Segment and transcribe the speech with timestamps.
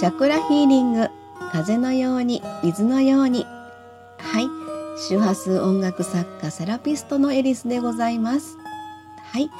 [0.00, 1.10] チャクラヒーリング。
[1.52, 3.44] 風のように水のように。
[4.16, 4.46] はい。
[4.96, 8.56] 周波数音楽作家セラピストのエリスでございます。
[9.30, 9.50] はい、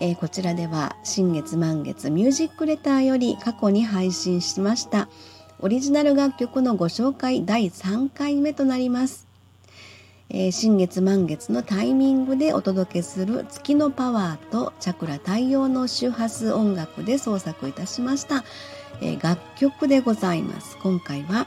[0.00, 5.10] えー、こちらでは新月満月ミュージックレターより過去に配信しました
[5.60, 9.28] オリジナル楽曲のご紹介第3回目となります。
[10.30, 18.42] え、新月満月のタイミングでお届けする月のパワーとチャクラ対応の周波数音楽で創作いたしました、
[19.00, 20.76] え、楽曲でございます。
[20.82, 21.46] 今回は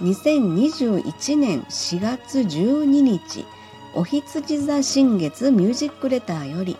[0.00, 3.44] 2021年4月12日
[3.94, 6.76] お羊座新月ミュージックレターより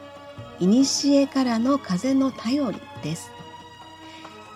[0.59, 3.31] いにしえからの風の頼りです。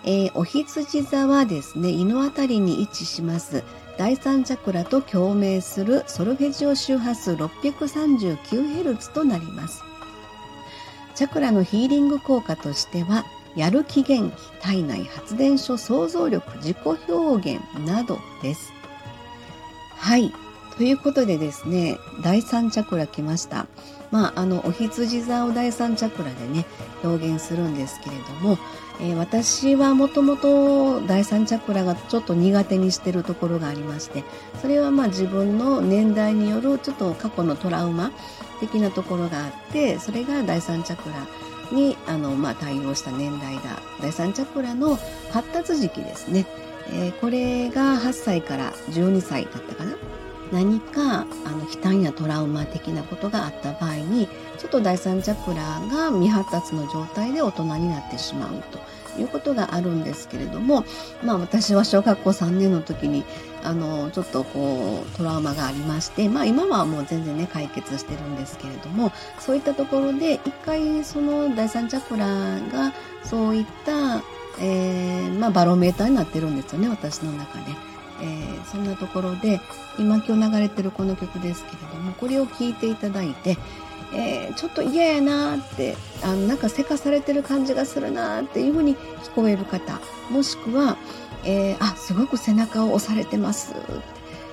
[0.05, 3.63] えー、お羊座はですね胃の辺りに位置します
[3.97, 9.83] 第三チャクラと共鳴するソルフェジオ周波数 639Hz となります。
[11.15, 18.71] チャクラのヒーリング効果としてはやる気元気体内発電所想像力自己表現などです。
[19.97, 20.33] はい。
[20.77, 23.67] ということでですね第三チャクラ来ました。
[24.11, 26.65] まああのお羊座を第三チャクラでね
[27.03, 28.57] 表現するんですけれども
[29.01, 34.23] えー、私はもともと第三チャクラがちょっと苦手にしてるところがありまして
[34.61, 38.11] それはまあ自分の年代によるちょっと過去のトラウマ
[38.59, 41.15] 的なところがあってそれが第三チャクラ
[41.71, 44.97] にあの、まあ、対応した年代だ第三チャクラの
[45.31, 46.45] 発達時期ですね、
[46.91, 49.95] えー、これが8歳から12歳だったかな。
[50.51, 55.55] 何かあの悲嘆やトラウマ的なことがあった場合にちょっと第三チャクラ
[55.95, 58.79] が未発達の状態で大人になってしまうと。
[59.17, 60.85] いうことがあるんですけれども、
[61.23, 63.23] まあ、私は小学校3年の時に
[63.63, 72.25] あのちょっとこうトラウマがありまして、まあ、今はもう全然ね解決してるんですけれどもそういったところで一回その第三チャクラ
[72.71, 74.23] がそういった、
[74.61, 77.89] えーまあ、バロメーターになってるんですよね私の中で。
[78.21, 79.61] えー、そんなところで
[79.97, 83.57] 今今日流れてるこの曲ですけれどもこれを聴いていただいて、
[84.13, 89.99] えー、ちょっと嫌やなってあのなんかせかされてる感じがするなっていうふうに聞こえる方
[90.31, 90.97] もしくは、
[91.45, 93.75] えー、あすごく背中を押されてます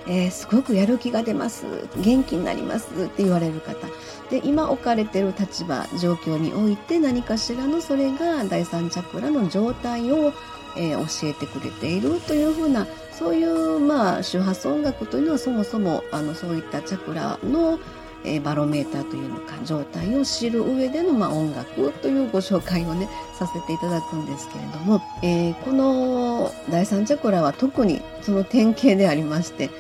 [0.09, 1.67] えー、すごくやる気が出ます
[2.01, 3.89] 元気になりますって言われる方。
[4.31, 10.33] で今置かれてる立場状況において何かしらのそれが第三チャクラの状態を、
[10.77, 17.79] えー、教えてくれているというふうなそういうまあ周波数音楽というのはそもそもあのそういったチャクラの、
[18.25, 29.71] えー、バロメーターというのか状態を知る上での、まあ、音楽というご紹介をねさせていただくんですけれども、えー、この第三チャクラは特にその典型でありまして、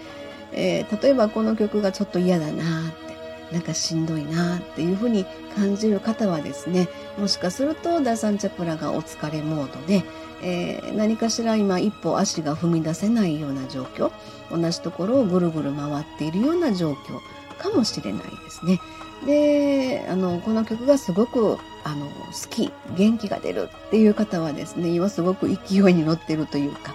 [0.53, 3.07] えー、例えばこの曲がちょっと嫌だなって
[3.53, 5.25] なんかしんどいなっていうふうに
[5.55, 10.03] 感じる方はですねもしかすると第三チャクラがお疲れモードで、
[10.43, 14.11] えー、何かしら今一歩足が踏み出せないような状況
[14.51, 17.21] 同じところをぐるぐる回っているような状況
[17.59, 18.81] かもしれないですね。
[19.25, 22.13] であのこの曲がすごくあの好
[22.51, 26.95] き元気が出るっていう方はですね今すごく勢いに乗ってるというか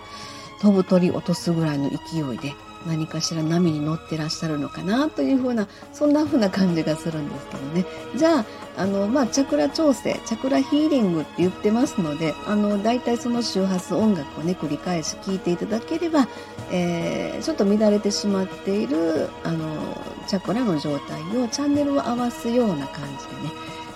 [0.62, 2.54] 飛ぶ鳥落とすぐらいの勢いで
[2.86, 8.46] 何かしら波に乗ってらっしゃるのかなというふうなそんなふうな感じがするんですけどねじゃあ
[8.78, 16.28] あの、まあ、チャクラ調整チャクラヒーリングって言ってますのであの大体その周波数音楽をね繰り返し聴いていただければ、
[16.72, 23.52] えー、ちょっと乱れてしまっているあのチャクラの状態をチャンネルを合わすような感じでね、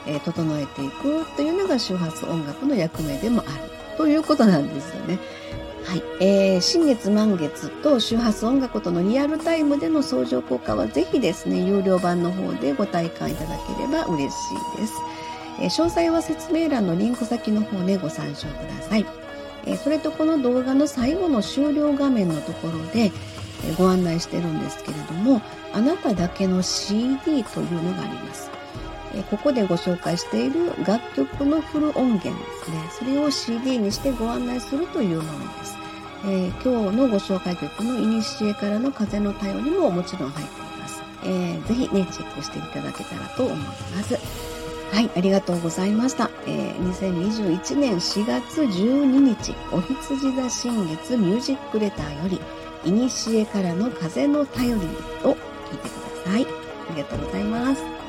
[0.07, 5.19] えー、整えていくというのが周波数音楽の役目でもあるということなんですよね。
[5.85, 14.33] はい、えー、新月満月と周波数音楽とのリアルタイムでの相乗効果はぜひですね有料版の方でご体感いただければ嬉し
[14.77, 14.93] いです、
[15.59, 19.05] えー、詳細は説明欄のリンク先の方でご参照ください、
[19.67, 23.11] えー、それとこの動画の最後の終了画面のところで、
[23.63, 25.41] えご案内してるんですけれども
[25.71, 28.54] あなただけの CD というのがあります。
[29.23, 32.89] ここでご紹介している楽曲のフル音源ですね。
[32.91, 35.77] それを CD にしてご案内するというものです。
[36.25, 41.03] えー、今日のご紹介曲の「いにしえからの風の頼り」ももちろん入っています。
[41.23, 44.17] えー、ぜひね、チェックしていただけたらと思います。
[44.91, 46.29] はい、ありがとうございました。
[46.47, 52.39] えー、2021年4月12日、お羊座新月ミュージックレターより、
[52.85, 54.81] いにしえからの風の頼り
[55.23, 56.43] を聞いてください。
[56.43, 58.04] ありがとうございます。